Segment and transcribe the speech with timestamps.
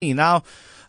[0.00, 0.44] Now,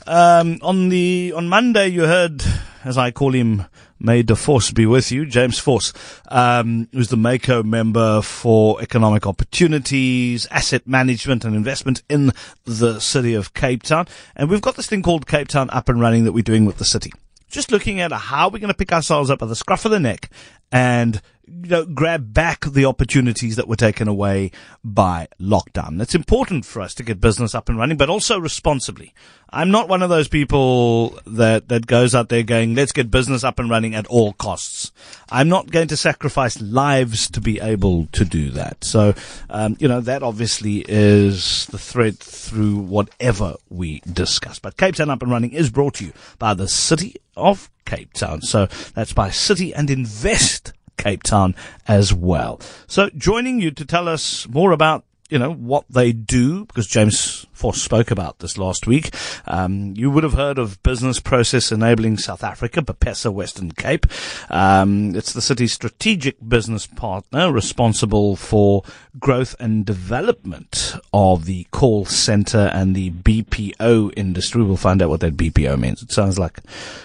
[0.06, 2.44] um, on the on Monday, you heard,
[2.84, 3.66] as I call him,
[4.00, 5.94] May the Force be with you, James Vos,
[6.28, 12.34] um, who's the Mayco member for economic opportunities, asset management, and investment in
[12.66, 14.08] the city of Cape Town.
[14.36, 16.78] And we've got this thing called Cape Town up and running that we're doing with
[16.78, 17.12] the city.
[17.50, 20.00] Just looking at how we're going to pick ourselves up by the scruff of the
[20.00, 20.30] neck
[20.72, 24.52] and you know, grab back the opportunities that were taken away
[24.84, 26.02] by lockdown.
[26.02, 29.14] It's important for us to get business up and running, but also responsibly.
[29.50, 33.44] I'm not one of those people that, that goes out there going, let's get business
[33.44, 34.92] up and running at all costs.
[35.32, 38.84] I'm not going to sacrifice lives to be able to do that.
[38.84, 39.16] So,
[39.50, 44.60] um, you know, that obviously is the thread through whatever we discuss.
[44.60, 48.14] But Cape Town Up and Running is brought to you by the City of Cape
[48.14, 48.42] Town.
[48.42, 50.59] So that's by City and Invest
[51.00, 51.56] Cape Town
[51.88, 52.62] as well.
[52.86, 57.46] So joining you to tell us more about you know, what they do, because James
[57.60, 59.14] Vos spoke about this last week.
[59.46, 64.06] Um, you would have heard of Business Process Enabling South Africa, BPeSA Western Cape.
[64.50, 68.84] Um, it's the city's strategic business partner responsible for
[69.20, 74.64] growth and development of the call center and the BPO industry.
[74.64, 76.02] We'll find out what that BPO means.
[76.02, 76.60] It sounds like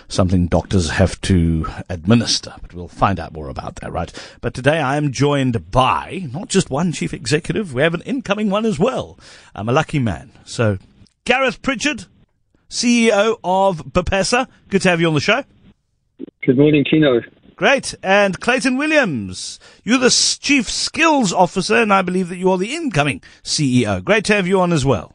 [0.07, 4.13] something doctors have to administer, but we'll find out more about that, right?
[4.41, 8.51] But today I am joined by not just one chief executive, we have an incoming
[8.51, 9.19] one as well.
[9.55, 10.31] I'm a lucky man.
[10.45, 10.79] So,
[11.25, 12.07] Gareth Pritchard,
[12.69, 14.47] CEO of BPeSA.
[14.69, 15.45] Good to have you on the show.
[16.43, 17.25] Good morning, Kieno.
[17.57, 17.95] Great.
[18.03, 22.75] And Clayton Williams, you're the Chief Skills Officer, and I believe that you are the
[22.75, 24.03] incoming CEO.
[24.03, 25.15] Great to have you on as well.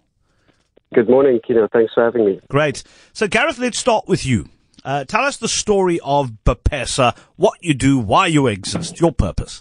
[0.94, 1.70] Good morning, Kieno.
[1.72, 2.40] Thanks for having me.
[2.50, 2.84] Great.
[3.14, 4.50] So, Gareth, let's start with you.
[4.84, 9.60] Uh, tell us the story of BPeSA, what you do, why you exist, your purpose.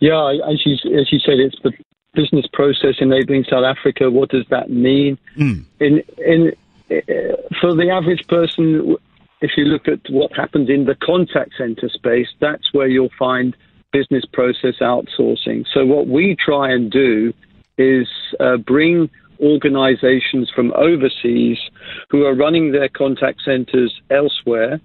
[0.00, 1.72] Yeah, as you, as you said, it's the
[2.14, 4.10] business process enabling South Africa.
[4.10, 5.18] What does that mean?
[5.36, 5.64] Mm.
[5.80, 6.52] In, in,
[6.90, 8.96] uh, for the average person,
[9.40, 13.56] if you look at what happens in the contact center space, that's where you'll find
[13.92, 15.64] business process outsourcing.
[15.72, 17.32] So, what we try and do
[17.76, 18.08] is
[18.40, 19.08] uh, bring
[19.40, 21.58] organizations from overseas
[22.10, 24.80] who are running their contact centers elsewhere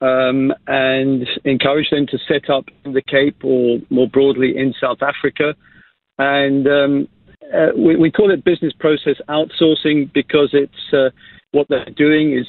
[0.00, 5.02] um, and encourage them to set up in the Cape or more broadly in South
[5.02, 5.54] Africa.
[6.22, 7.08] And um,
[7.52, 11.10] uh, we, we, call it business process outsourcing because it's uh,
[11.50, 12.46] what they're doing is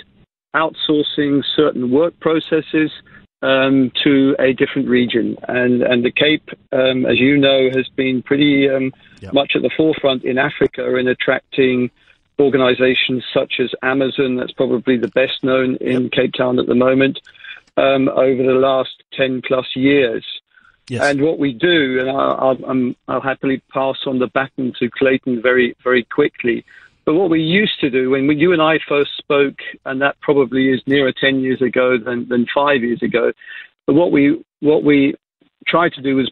[0.55, 2.91] outsourcing certain work processes
[3.41, 5.37] um, to a different region.
[5.47, 9.33] And, and the Cape, um, as you know, has been pretty um, yep.
[9.33, 11.89] much at the forefront in Africa in attracting
[12.39, 16.11] organizations such as Amazon, that's probably the best known in yep.
[16.11, 17.19] Cape Town at the moment,
[17.77, 20.23] um, over the last 10 plus years.
[20.89, 21.03] Yes.
[21.03, 25.41] And what we do, and I'll, I'll, I'll happily pass on the baton to Clayton
[25.41, 26.65] very, very quickly.
[27.05, 30.69] But what we used to do when you and I first spoke, and that probably
[30.69, 33.31] is nearer 10 years ago than, than five years ago,
[33.85, 35.15] but what we, what we
[35.67, 36.31] tried to do was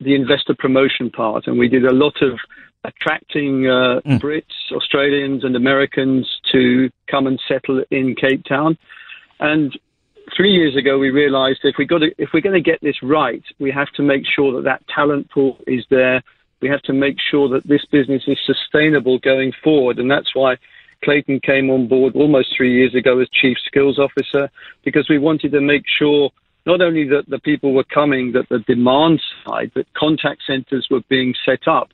[0.00, 2.38] the investor promotion part, and we did a lot of
[2.84, 4.20] attracting uh, mm.
[4.20, 8.76] Brits, Australians, and Americans to come and settle in Cape Town.
[9.40, 9.78] And
[10.36, 13.02] three years ago, we realised if we got to, if we're going to get this
[13.02, 16.22] right, we have to make sure that that talent pool is there
[16.62, 19.98] we have to make sure that this business is sustainable going forward.
[19.98, 20.56] And that's why
[21.04, 24.48] Clayton came on board almost three years ago as Chief Skills Officer,
[24.84, 26.30] because we wanted to make sure
[26.64, 31.02] not only that the people were coming, that the demand side, that contact centers were
[31.08, 31.88] being set up,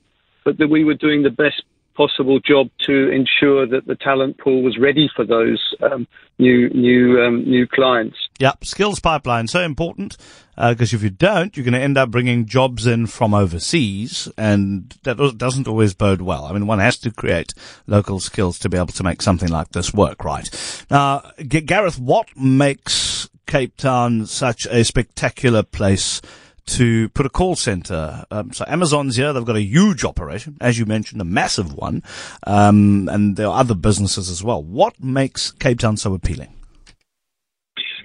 [0.45, 1.63] but that we were doing the best
[1.99, 6.07] possible job to ensure that the talent pool was ready for those um,
[6.39, 8.17] new new um, new clients.
[8.39, 10.17] Yeah, skills pipeline so important
[10.57, 14.29] because uh, if you don't, you're going to end up bringing jobs in from overseas,
[14.39, 16.45] and that doesn't always bode well.
[16.45, 17.53] I mean, one has to create
[17.89, 20.49] local skills to be able to make something like this work, right?
[20.91, 26.21] Now, G- Gareth, what makes Cape Town such a spectacular place?
[26.69, 28.25] To put a call center.
[28.31, 29.33] Um, so Amazon's here.
[29.33, 32.03] They've got a huge operation, as you mentioned, a massive one.
[32.47, 34.63] Um, and there are other businesses as well.
[34.63, 36.55] What makes Cape Town so appealing?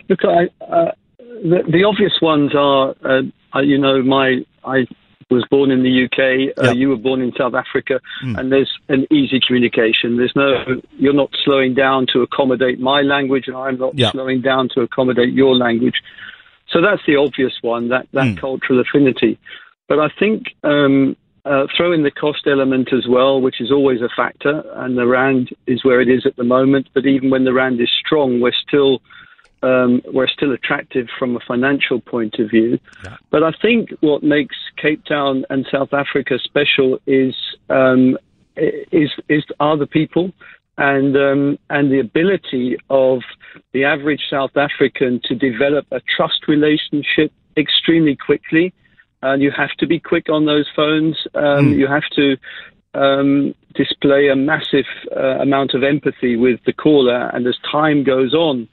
[0.10, 4.86] Look, I, uh, the, the, obvious ones are, uh, you know, my I
[5.30, 6.58] was born in the UK.
[6.58, 6.76] Uh, yep.
[6.76, 8.38] You were born in South Africa, mm.
[8.38, 10.18] and there's an easy communication.
[10.18, 14.12] There's no, you're not slowing down to accommodate my language, and I'm not yep.
[14.12, 15.96] slowing down to accommodate your language.
[16.74, 18.38] So that's the obvious one, that, that mm.
[18.38, 19.40] cultural affinity.
[19.88, 21.16] But I think um,
[21.46, 25.06] uh, throw in the cost element as well, which is always a factor, and the
[25.06, 26.88] rand is where it is at the moment.
[26.94, 29.02] But even when the rand is strong, we're still
[29.62, 32.80] um, we're still attractive from a financial point of view.
[33.04, 33.18] Yeah.
[33.30, 37.36] But I think what makes Cape Town and South Africa special is
[37.70, 38.18] um,
[38.56, 40.32] is is are the people
[40.78, 43.22] and um, and the ability of
[43.74, 48.74] the average South African to develop a trust relationship extremely quickly.
[49.22, 51.16] And you have to be quick on those phones.
[51.34, 51.78] Um, mm.
[51.78, 52.38] You have to
[52.94, 54.86] um, display a massive
[55.16, 57.30] uh, amount of empathy with the caller.
[57.34, 58.68] And as time goes on,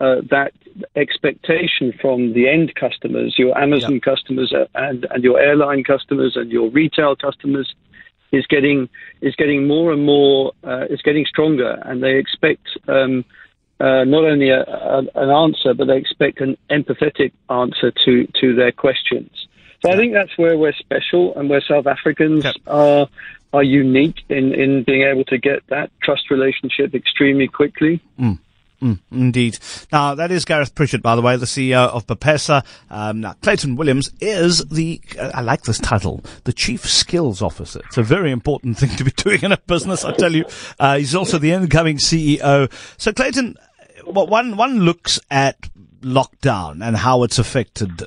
[0.00, 0.52] uh, that
[0.96, 6.50] expectation from the end customers, your Amazon customers, uh, and and your airline customers, and
[6.50, 7.74] your retail customers,
[8.34, 8.88] is getting
[9.20, 13.24] is getting more and more uh, is getting stronger, and they expect um,
[13.80, 18.54] uh, not only a, a, an answer, but they expect an empathetic answer to to
[18.54, 19.46] their questions.
[19.82, 22.56] So I think that's where we're special, and where South Africans yep.
[22.66, 23.08] are
[23.52, 28.00] are unique in in being able to get that trust relationship extremely quickly.
[28.18, 28.38] Mm.
[28.84, 29.58] Mm, indeed.
[29.90, 32.62] Now, that is Gareth Pritchard, by the way, the CEO of BPeSA.
[32.90, 37.80] Um, now, Clayton Williams is the, uh, I like this title, the Chief Skills Officer.
[37.86, 40.44] It's a very important thing to be doing in a business, I tell you.
[40.78, 42.70] Uh, he's also the incoming CEO.
[42.98, 43.56] So, Clayton,
[44.06, 45.58] well, one, one looks at
[46.02, 48.02] lockdown and how it's affected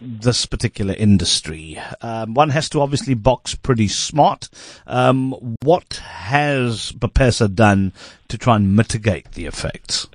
[0.00, 1.78] this particular industry.
[2.00, 4.48] Um, one has to obviously box pretty smart.
[4.86, 7.92] Um, what has BPeSA done
[8.28, 10.08] to try and mitigate the effects?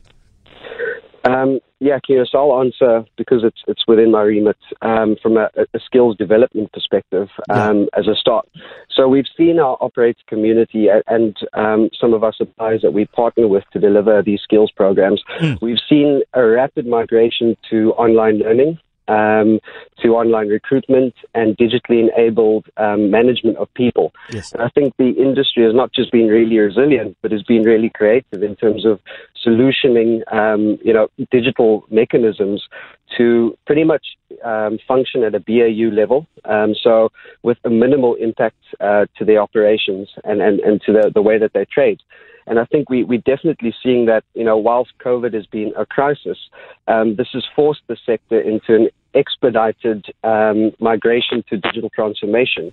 [1.26, 5.50] Um, yeah, Kira, so I'll answer because it's it's within my remit um, from a,
[5.58, 8.00] a, skills development perspective um, yeah.
[8.00, 8.48] as a start.
[8.90, 13.48] So we've seen our operator community and um, some of our suppliers that we partner
[13.48, 15.22] with to deliver these skills programs.
[15.42, 15.62] Mm.
[15.62, 19.60] We've seen a rapid migration to online learning um,
[20.02, 24.14] to online recruitment and digitally enabled um, management of people.
[24.32, 24.52] Yes.
[24.54, 27.90] And I think the industry has not just been really resilient, but has been really
[27.90, 29.00] creative in terms of
[29.46, 32.68] solutioning, um, you know, digital mechanisms
[33.18, 34.06] to pretty much
[34.44, 36.26] um, function at a BAU level.
[36.46, 37.12] Um, so
[37.44, 41.38] with a minimal impact uh, to their operations and, and, and to the, the way
[41.38, 42.02] that they trade.
[42.48, 45.86] And I think we, we're definitely seeing that, you know, whilst COVID has been a
[45.86, 46.38] crisis,
[46.88, 52.72] um, this has forced the sector into an expedited um, migration to digital transformation.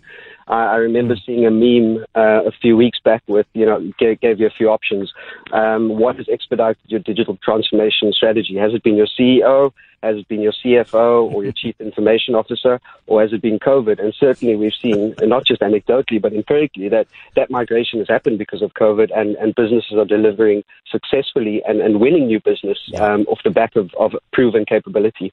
[0.48, 1.24] I remember mm.
[1.24, 4.50] seeing a meme uh, a few weeks back with, you know, gave, gave you a
[4.50, 5.12] few options.
[5.52, 8.56] Um, what has expedited your digital transformation strategy?
[8.56, 9.72] Has it been your CEO?
[10.02, 14.02] Has it been your CFO or your chief information officer, or has it been COVID?
[14.02, 17.06] And certainly we've seen, not just anecdotally, but empirically, that
[17.36, 22.00] that migration has happened because of COVID, and, and businesses are delivering successfully and, and
[22.00, 25.32] winning new business um, off the back of, of proven capability.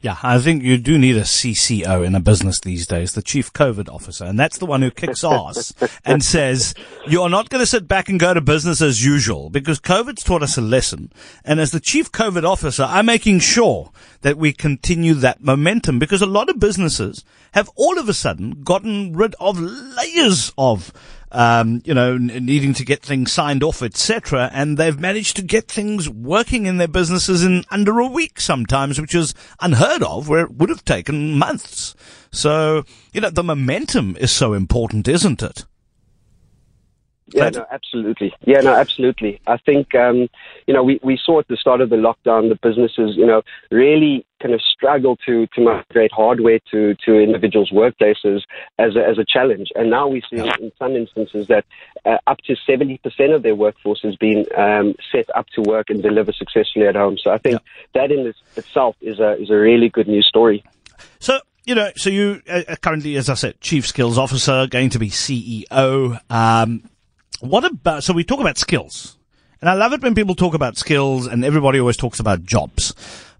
[0.00, 3.52] Yeah, I think you do need a CCO in a business these days, the chief
[3.52, 5.72] COVID officer, and that's the one who kicks ass
[6.04, 6.74] and says,
[7.06, 10.24] you are not going to sit back and go to business as usual because COVID's
[10.24, 11.12] taught us a lesson.
[11.44, 13.92] And as the chief COVID officer, I'm making sure
[14.22, 18.62] that we continue that momentum because a lot of businesses have all of a sudden
[18.62, 20.92] gotten rid of layers of
[21.32, 24.50] um, you know, needing to get things signed off, etc.
[24.52, 29.00] And they've managed to get things working in their businesses in under a week sometimes,
[29.00, 31.94] which is unheard of, where it would have taken months.
[32.30, 35.64] So, you know, the momentum is so important, isn't it?
[37.32, 38.34] Yeah, no, absolutely.
[38.44, 39.40] Yeah, no, absolutely.
[39.46, 40.28] I think, um,
[40.66, 43.42] you know, we, we saw at the start of the lockdown the businesses, you know,
[43.70, 48.42] really kind of struggle to, to migrate hardware to, to individuals' workplaces
[48.78, 49.68] as a, as a challenge.
[49.74, 51.64] And now we see in some instances that
[52.04, 53.00] uh, up to 70%
[53.34, 57.16] of their workforce has been um, set up to work and deliver successfully at home.
[57.22, 58.02] So I think yeah.
[58.02, 60.64] that in itself is a, is a really good news story.
[61.20, 64.98] So, you know, so you uh, currently, as I said, chief skills officer, going to
[64.98, 66.18] be CEO.
[66.28, 66.82] Um,
[67.40, 69.16] what about, so we talk about skills.
[69.60, 72.94] And I love it when people talk about skills and everybody always talks about jobs.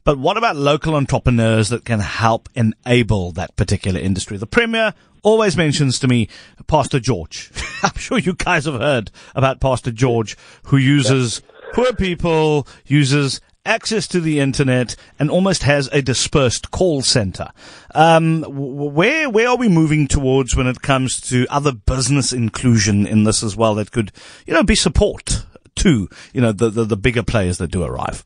[0.05, 4.37] But what about local entrepreneurs that can help enable that particular industry?
[4.37, 6.29] The Premier always mentions to me
[6.67, 7.51] Pastor George.
[7.83, 14.07] I'm sure you guys have heard about Pastor George, who uses poor people, uses access
[14.09, 17.51] to the internet, and almost has a dispersed call center.
[17.95, 23.25] Um, where where are we moving towards when it comes to other business inclusion in
[23.25, 23.75] this as well?
[23.75, 24.13] That could
[24.47, 25.45] you know be support
[25.77, 28.25] to you know the the, the bigger players that do arrive.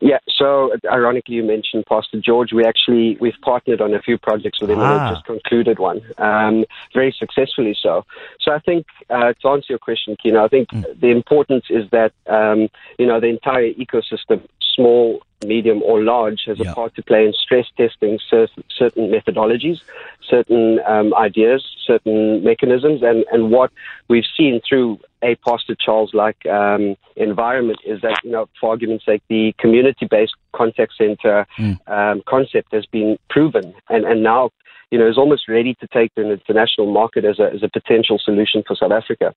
[0.00, 2.54] Yeah, so ironically, you mentioned Pastor George.
[2.54, 4.82] We actually we've partnered on a few projects with him, ah.
[4.82, 6.64] and we've just concluded one, um,
[6.94, 7.76] very successfully.
[7.80, 8.06] So,
[8.40, 10.98] so I think uh, to answer your question, Kieno, I think mm.
[10.98, 14.42] the importance is that um, you know the entire ecosystem,
[14.74, 16.70] small, medium, or large, has yeah.
[16.70, 19.80] a part to play in stress testing certain methodologies,
[20.26, 23.70] certain um, ideas, certain mechanisms, and and what
[24.08, 29.04] we've seen through a Pastor Charles like um, environment is that, you know, for argument's
[29.04, 31.78] sake, the community based contact center mm.
[31.88, 33.74] um, concept has been proven.
[33.88, 34.50] And, and now
[34.90, 37.68] you know, is almost ready to take to an international market as a, as a
[37.68, 39.34] potential solution for South Africa.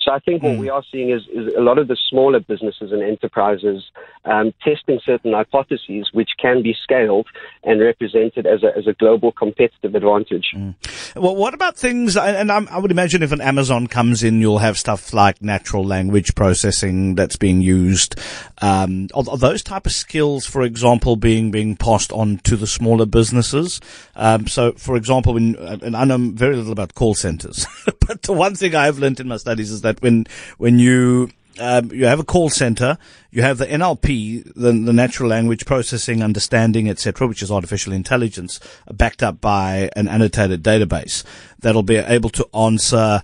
[0.00, 0.58] So I think what mm.
[0.58, 3.84] we are seeing is, is, a lot of the smaller businesses and enterprises
[4.24, 7.26] um, testing certain hypotheses which can be scaled
[7.62, 10.46] and represented as a, as a global competitive advantage.
[10.56, 10.74] Mm.
[11.16, 14.78] Well, what about things, and I would imagine if an Amazon comes in, you'll have
[14.78, 18.18] stuff like natural language processing that's being used.
[18.62, 22.66] Um, are, are, those type of skills, for example, being being passed on to the
[22.66, 23.80] smaller businesses?
[24.16, 27.66] Um, so, for example, when and I know very little about call centers,
[28.06, 30.26] but the one thing I've learned in my studies is that when
[30.58, 32.98] when you um, you have a call center,
[33.30, 38.60] you have the NLP, the, the natural language processing, understanding, etc., which is artificial intelligence,
[38.92, 41.24] backed up by an annotated database
[41.60, 43.22] that'll be able to answer,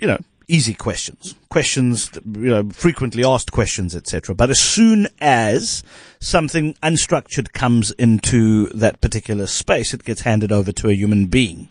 [0.00, 0.18] you know,
[0.50, 4.34] easy questions, questions, you know, frequently asked questions, etc.
[4.34, 5.82] But as soon as
[6.18, 11.70] something unstructured comes into that particular space, it gets handed over to a human being.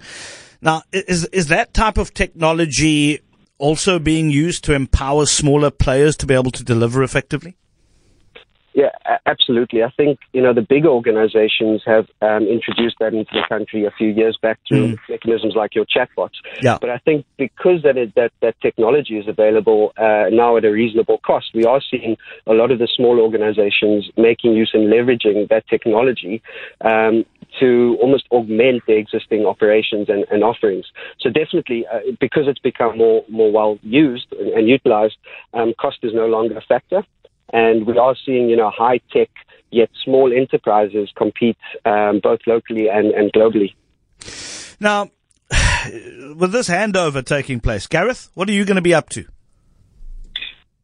[0.61, 3.19] Now, is is that type of technology
[3.57, 7.55] also being used to empower smaller players to be able to deliver effectively?
[8.79, 8.91] Yeah,
[9.25, 9.83] absolutely.
[9.83, 13.91] I think you know the big organizations have um, introduced that into the country a
[13.91, 14.99] few years back through mm.
[15.09, 16.37] mechanisms like your chatbots.
[16.61, 16.77] Yeah.
[16.79, 20.71] But I think because that it, that that technology is available uh, now at a
[20.71, 22.15] reasonable cost, we are seeing
[22.47, 26.41] a lot of the small organizations making use and leveraging that technology
[26.79, 27.25] um,
[27.59, 30.85] to almost augment their existing operations and, and offerings.
[31.19, 35.17] So definitely, uh, because it's become more more well used and, and utilized,
[35.53, 37.03] um, cost is no longer a factor.
[37.51, 39.29] And we are seeing, you know, high tech
[39.71, 43.73] yet small enterprises compete um, both locally and, and globally.
[44.79, 45.09] Now,
[46.35, 49.25] with this handover taking place, Gareth, what are you going to be up to?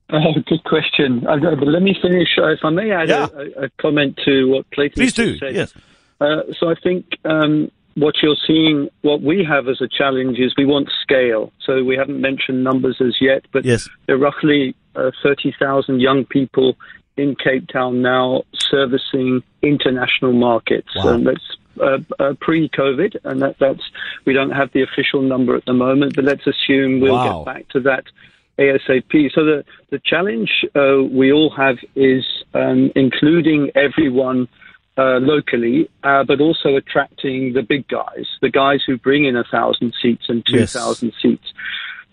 [0.10, 1.26] Uh, good question.
[1.28, 3.28] Uh, but let me finish, uh, if I may add yeah.
[3.34, 5.38] a, a, comment to what Clayton Please do.
[5.38, 5.56] said.
[5.56, 5.74] Yes.
[6.22, 10.54] Uh, so I think um, what you're seeing, what we have as a challenge is
[10.58, 11.52] we want scale.
[11.66, 13.90] So we haven't mentioned numbers as yet, but yes.
[14.06, 16.76] there are roughly uh, 30,000 young people
[17.18, 20.90] in Cape Town now servicing international markets.
[20.96, 21.14] Wow.
[21.14, 23.82] And that's uh, uh, pre-COVID, and that, that's
[24.26, 27.44] we don't have the official number at the moment, but let's assume we'll wow.
[27.44, 28.06] get back to that
[28.58, 29.32] ASAP.
[29.34, 32.24] So the the challenge uh, we all have is
[32.54, 34.48] um, including everyone
[34.98, 39.44] uh, locally, uh, but also attracting the big guys, the guys who bring in a
[39.44, 41.22] thousand seats and two thousand yes.
[41.22, 41.54] seats.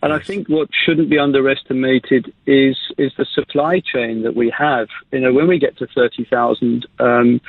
[0.03, 4.89] And I think what shouldn't be underestimated is is the supply chain that we have.
[5.13, 7.41] You know, when we get to thirty thousand um,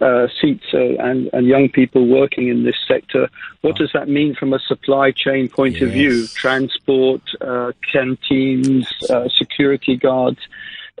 [0.00, 3.30] uh, seats uh, and, and young people working in this sector,
[3.60, 5.82] what does that mean from a supply chain point yes.
[5.82, 6.26] of view?
[6.26, 10.40] Transport, uh, canteens, uh, security guards,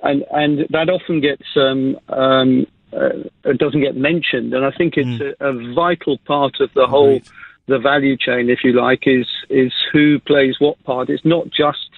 [0.04, 4.54] and and that often gets um, um, uh, doesn't get mentioned.
[4.54, 5.34] And I think it's mm.
[5.40, 7.20] a, a, vital part of the whole
[7.66, 11.10] the value chain, if you like, is is who plays what part.
[11.10, 11.90] It's not just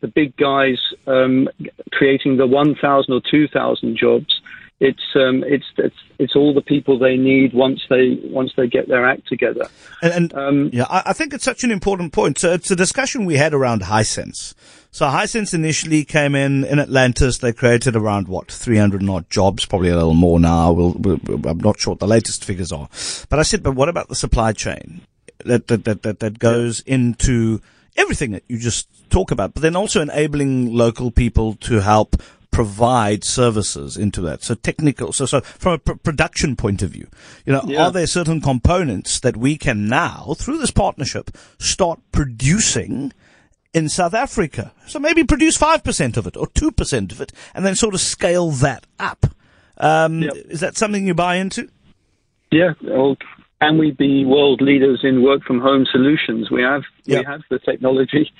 [0.00, 1.48] the big guys um,
[1.92, 4.40] creating the 1,000 or 2,000 jobs.
[4.80, 8.88] It's, um, it's it's it's all the people they need once they once they get
[8.88, 9.68] their act together.
[10.02, 12.38] And, and um, yeah, I, I, think it's such an important point.
[12.38, 14.54] So it's a discussion we had around Hisense.
[14.90, 17.38] So Hisense initially came in in Atlantis.
[17.38, 20.72] They created around what 300 odd jobs, probably a little more now.
[20.72, 22.88] We'll, we'll, I'm not sure what the latest figures are.
[23.28, 25.02] But I said, but what about the supply chain?
[25.44, 27.60] That that that that, that goes into
[27.96, 32.16] everything that you just talk about, but then also enabling local people to help
[32.50, 34.42] provide services into that.
[34.44, 37.08] So technical, so, so from a pr- production point of view,
[37.44, 37.86] you know, yeah.
[37.86, 43.12] are there certain components that we can now, through this partnership, start producing
[43.72, 44.72] in South Africa?
[44.86, 48.50] So maybe produce 5% of it or 2% of it and then sort of scale
[48.50, 49.26] that up.
[49.78, 50.34] Um, yep.
[50.34, 51.70] Is that something you buy into?
[52.50, 53.16] Yeah, well,
[53.62, 56.50] can we be world leaders in work from home solutions?
[56.50, 57.20] We have yep.
[57.20, 58.30] we have the technology,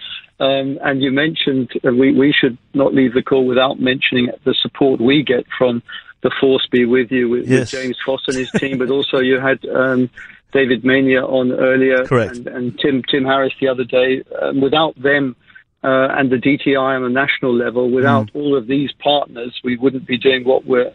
[0.40, 4.54] um, and you mentioned uh, we we should not leave the call without mentioning the
[4.60, 5.82] support we get from
[6.22, 7.72] the Force Be with you with, yes.
[7.72, 9.64] with James Vos and his team, but also you had.
[9.66, 10.10] Um,
[10.52, 14.22] David Maynier on earlier, and, and, Tim Tim Harris the other day.
[14.38, 15.34] Um, without them,
[15.84, 17.90] uh, and the DTI on a national level.
[17.90, 18.36] Without mm.
[18.36, 20.92] all of these partners, we wouldn't be doing what we're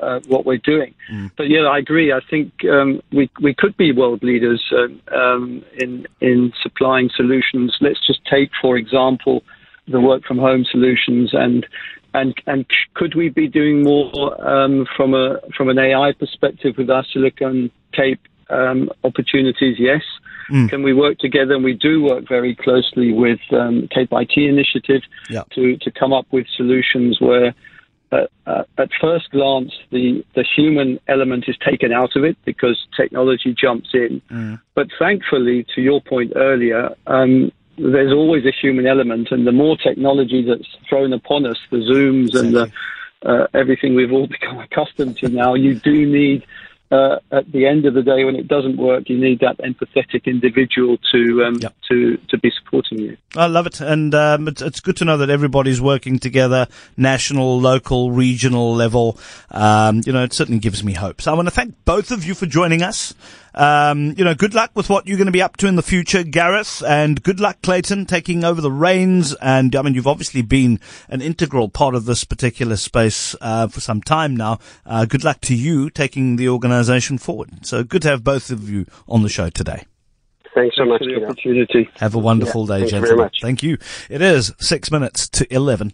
[0.00, 0.94] uh, what we're doing.
[1.12, 1.30] Mm.
[1.36, 2.12] But yeah, I agree.
[2.12, 7.76] I think um, we we could be world leaders uh, um, in in supplying solutions.
[7.80, 9.42] Let's just take, for example,
[9.88, 11.66] the work from home solutions and.
[12.12, 14.10] And and could we be doing more
[14.44, 18.18] um, from a from an AI perspective with our Silicon Cape
[18.48, 19.76] um, opportunities?
[19.78, 20.02] Yes.
[20.50, 20.68] Mm.
[20.68, 21.54] Can we work together?
[21.54, 25.44] And we do work very closely with um, Cape IT Initiative yeah.
[25.54, 27.54] to, to come up with solutions where
[28.12, 33.54] uh, at first glance, the, the human element is taken out of it because technology
[33.54, 34.20] jumps in.
[34.30, 34.60] Mm.
[34.74, 39.76] But thankfully, to your point earlier, um, there's always a human element, and the more
[39.76, 42.48] technology that's thrown upon us, the Zooms exactly.
[42.48, 42.72] and the
[43.22, 46.44] uh, everything we've all become accustomed to now, you do need
[46.90, 50.24] uh, at the end of the day, when it doesn't work, you need that empathetic
[50.24, 51.74] individual to um, yep.
[51.88, 53.16] to to be supporting you.
[53.36, 56.66] I love it, and um, it's, it's, good to know that everybody's working together,
[56.96, 59.18] national, local, regional level.
[59.52, 61.22] Um, you know, it certainly gives me hope.
[61.22, 63.14] So I want to thank both of you for joining us.
[63.54, 65.82] Um, you know, good luck with what you're going to be up to in the
[65.82, 69.34] future, Gareth, and good luck, Clayton, taking over the reins.
[69.40, 73.80] And I mean, you've obviously been an integral part of this particular space uh, for
[73.80, 74.58] some time now.
[74.86, 77.66] Uh, good luck to you taking the organisation forward.
[77.66, 79.84] So good to have both of you on the show today.
[80.54, 81.88] Thanks so much for the opportunity.
[81.96, 83.30] Have a wonderful yeah, day, gentlemen.
[83.40, 83.78] Thank you.
[84.08, 85.92] It is six minutes to 11